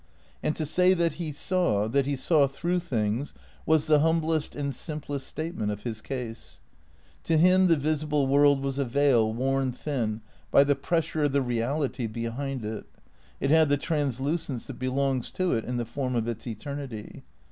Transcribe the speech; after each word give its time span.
And 0.41 0.55
to 0.55 0.65
say 0.65 0.95
that 0.95 1.13
he 1.21 1.31
saw, 1.31 1.87
that 1.87 2.07
he 2.07 2.15
saw 2.15 2.47
through 2.47 2.79
things, 2.79 3.35
was 3.67 3.85
the 3.85 3.99
humblest 3.99 4.55
and 4.55 4.73
simplest 4.73 5.27
statement 5.27 5.69
of 5.71 5.83
his 5.83 6.01
case. 6.01 6.59
To 7.25 7.37
him 7.37 7.67
the 7.67 7.77
visible 7.77 8.25
world 8.25 8.61
was 8.63 8.79
a 8.79 8.83
veil 8.83 9.31
worn 9.31 9.71
thin 9.71 10.21
by 10.49 10.63
the 10.63 10.73
pressure 10.75 11.25
of 11.25 11.33
the 11.33 11.43
reality 11.43 12.07
behind 12.07 12.65
it; 12.65 12.85
it 13.39 13.51
had 13.51 13.69
the 13.69 13.77
translucence 13.77 14.65
that 14.65 14.79
belongs 14.79 15.29
to 15.33 15.51
it 15.53 15.65
in 15.65 15.77
the 15.77 15.85
form 15.85 16.15
of 16.15 16.27
its 16.27 16.47
eternity. 16.47 17.23